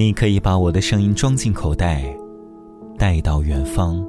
[0.00, 2.02] 你可以把我的声音装进口袋，
[2.96, 4.02] 带到远方。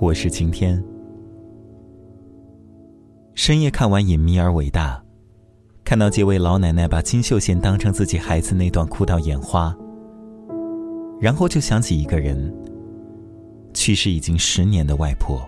[0.00, 0.84] 我是晴天。
[3.36, 4.96] 深夜看完《隐秘而伟大》，
[5.84, 9.72] 看到几位老奶奶把金秀贤当成自己孩子那段，哭到眼花。
[11.20, 12.52] 然后就想起一个人，
[13.72, 15.40] 去世已经十年的外婆。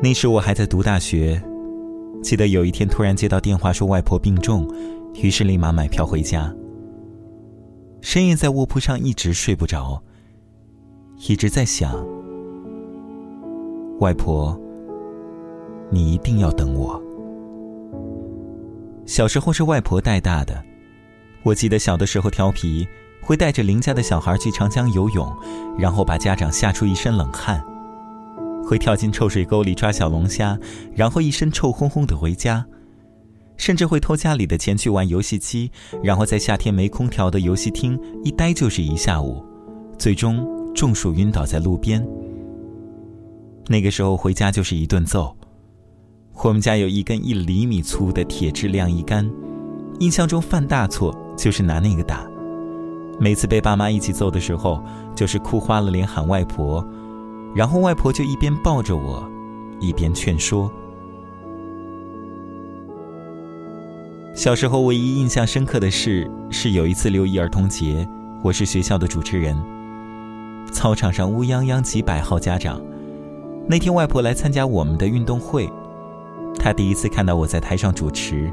[0.00, 1.42] 那时我还在读大学，
[2.22, 4.64] 记得有一天突然接到电话，说外婆病重，
[5.20, 6.54] 于是立马买票回家。
[8.08, 10.00] 深夜在卧铺上一直睡不着，
[11.28, 11.92] 一直在想：
[13.98, 14.56] 外婆，
[15.90, 17.02] 你一定要等我。
[19.06, 20.62] 小时候是外婆带大的，
[21.42, 22.86] 我记得小的时候调皮，
[23.24, 25.36] 会带着邻家的小孩去长江游泳，
[25.76, 27.58] 然后把家长吓出一身冷汗；
[28.64, 30.56] 会跳进臭水沟里抓小龙虾，
[30.94, 32.64] 然后一身臭烘烘的回家。
[33.56, 35.70] 甚至会偷家里的钱去玩游戏机，
[36.02, 39.44] 然后在夏天没空调的游戏厅一待就是一下午，
[39.98, 42.06] 最终中暑晕倒在路边。
[43.68, 45.34] 那个时候回家就是一顿揍。
[46.44, 49.28] 我们家有一根一厘米粗的铁质晾衣杆，
[50.00, 52.28] 印象中犯大错就是拿那个打。
[53.18, 54.80] 每次被爸妈一起揍的时候，
[55.14, 56.86] 就是哭花了脸喊外婆，
[57.54, 59.26] 然后外婆就一边抱着我，
[59.80, 60.70] 一边劝说。
[64.36, 68.06] 小时候，唯一印象深刻的事是有一次六一儿童节，
[68.42, 69.56] 我是学校的主持人。
[70.70, 72.78] 操场上乌泱泱几百号家长，
[73.66, 75.66] 那天外婆来参加我们的运动会，
[76.58, 78.52] 她第一次看到我在台上主持，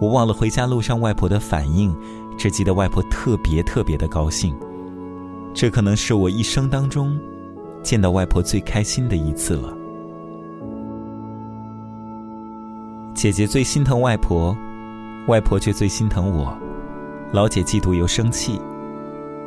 [0.00, 1.94] 我忘了回家路上外婆的反应，
[2.38, 4.54] 只记得外婆特别特别的高兴，
[5.52, 7.14] 这可能是我一生当中
[7.82, 9.70] 见到外婆最开心的一次了。
[13.14, 14.56] 姐姐最心疼外婆。
[15.26, 16.56] 外婆却最心疼我，
[17.32, 18.60] 老姐嫉妒又生气。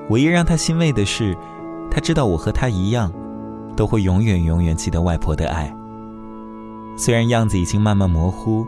[0.09, 1.37] 唯一让她欣慰的是，
[1.91, 3.11] 她知道我和她一样，
[3.75, 5.71] 都会永远永远记得外婆的爱。
[6.97, 8.65] 虽然样子已经慢慢模糊，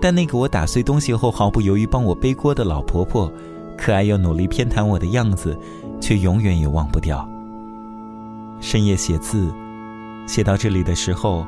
[0.00, 3.30] 但那个我打碎东西后毫不犹豫帮我背锅的老婆婆，
[3.76, 5.58] 可爱又努力偏袒我的样子，
[6.00, 7.28] 却永远也忘不掉。
[8.60, 9.52] 深夜写字，
[10.28, 11.44] 写到这里的时候，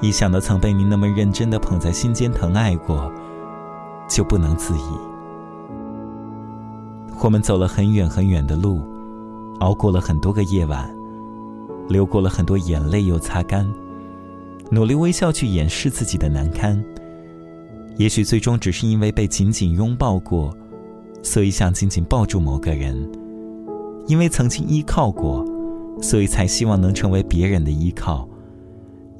[0.00, 3.12] 一想到曾被您那么认真的捧在心间疼爱过。
[4.14, 4.82] 就不能自已。
[7.22, 8.84] 我们走了很远很远的路，
[9.60, 10.94] 熬过了很多个夜晚，
[11.88, 13.66] 流过了很多眼泪又擦干，
[14.70, 16.82] 努力微笑去掩饰自己的难堪。
[17.96, 20.54] 也许最终只是因为被紧紧拥抱过，
[21.22, 22.94] 所以想紧紧抱住某个人；
[24.08, 25.42] 因为曾经依靠过，
[26.02, 28.28] 所以才希望能成为别人的依靠；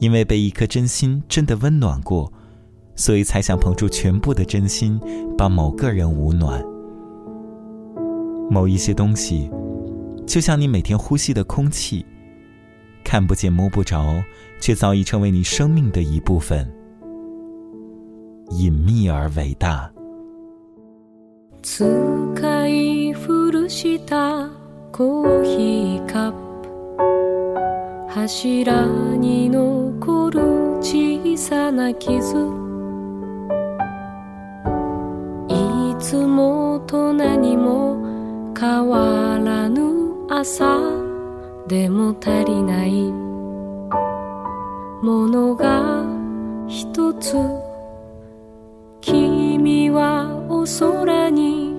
[0.01, 2.31] 因为被一颗真心真的温暖过。
[2.95, 4.99] 所以才想捧出全部的真心，
[5.37, 6.63] 帮某个人捂暖，
[8.51, 9.51] 某一些东西，
[10.27, 12.05] 就像你每天呼吸的空气，
[13.05, 14.23] 看不见摸不着，
[14.61, 16.71] 却早已成为你生命的一部分，
[18.51, 19.91] 隐秘而伟大。
[36.03, 37.97] つもと何も
[38.59, 40.67] 変わらぬ朝
[41.69, 42.93] でも足りない
[45.03, 46.03] ものが
[46.69, 47.37] 一つ
[49.01, 50.65] 君はお
[51.05, 51.73] 空に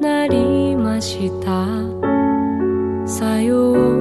[0.00, 1.68] なりました
[3.06, 3.97] さよう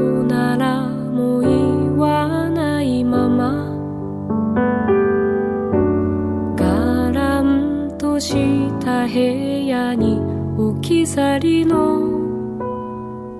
[8.19, 10.19] した部屋に
[10.57, 11.99] 置き去りの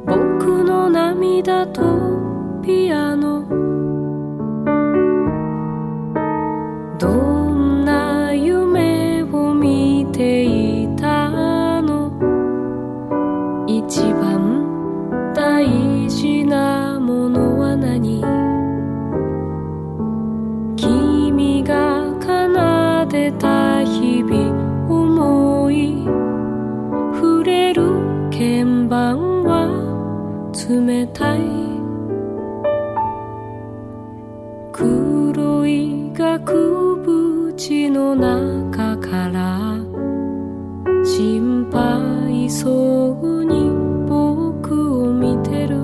[0.05, 1.81] 僕の涙と
[2.63, 3.66] ピアノ
[28.89, 29.68] 晩は
[30.54, 31.39] 冷たい
[34.72, 36.86] 黒い額
[37.60, 39.78] 縁の中から
[41.04, 43.72] 心配そうに
[44.07, 45.75] 僕を見てる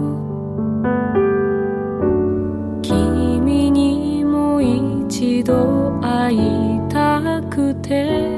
[2.83, 8.29] 君にも一度会いたくて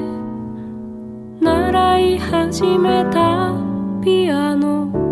[1.40, 3.65] 習い始めた
[4.06, 5.05] ピアノ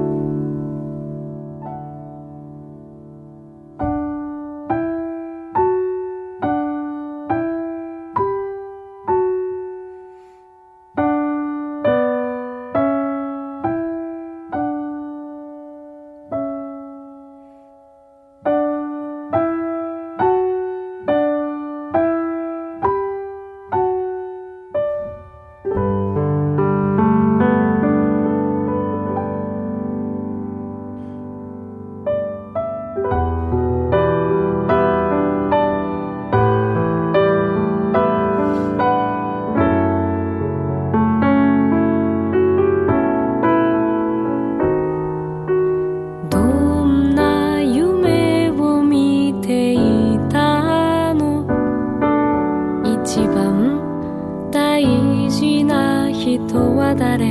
[56.60, 57.26] は誰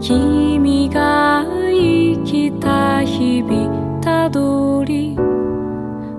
[0.00, 5.14] 君が生きた日々たどり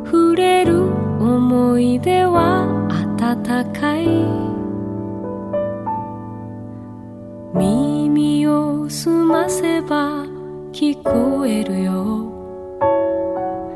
[0.06, 0.84] 触れる
[1.20, 4.08] 思い出は温かい
[7.58, 10.24] 耳を澄ませば
[10.72, 12.26] 聞こえるよ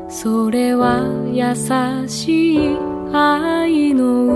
[0.08, 1.00] それは
[1.32, 1.54] 優
[2.08, 2.78] しい
[3.14, 4.31] 愛の歌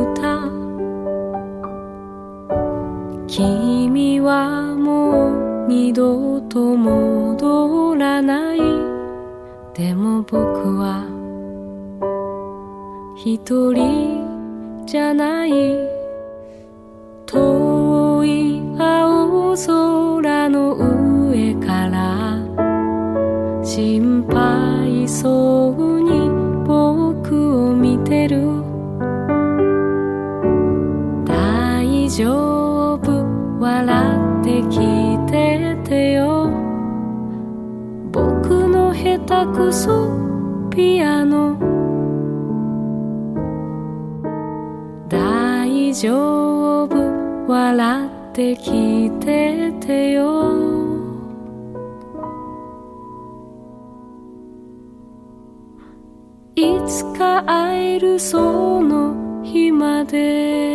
[5.68, 8.58] 二度と戻らない
[9.74, 10.38] でも僕
[10.78, 11.04] は
[13.18, 15.50] 一人じゃない
[17.26, 20.74] 遠い青空の
[21.30, 22.40] 上から
[23.64, 26.30] 心配そうに
[26.64, 28.40] 僕を見てる
[31.26, 33.24] 大丈夫
[33.58, 34.15] 笑
[39.37, 39.37] 「ピアノ」「だピ
[41.03, 41.27] アノ
[45.11, 46.97] 大丈夫
[47.47, 50.53] 笑ってきててよ
[56.56, 60.65] いつか会えるその日まで